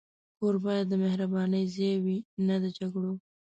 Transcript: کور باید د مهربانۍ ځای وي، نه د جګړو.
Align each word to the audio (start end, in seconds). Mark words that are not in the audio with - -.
کور 0.39 0.55
باید 0.65 0.85
د 0.89 0.93
مهربانۍ 1.03 1.63
ځای 1.75 1.95
وي، 2.03 2.17
نه 2.47 2.55
د 2.63 2.65
جګړو. 2.77 3.13